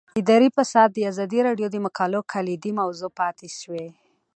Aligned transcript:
اداري 0.21 0.49
فساد 0.57 0.89
د 0.93 0.97
ازادي 1.11 1.39
راډیو 1.47 1.67
د 1.71 1.77
مقالو 1.85 2.19
کلیدي 2.33 2.71
موضوع 2.81 3.09
پاتې 3.19 3.47
شوی. 3.59 3.87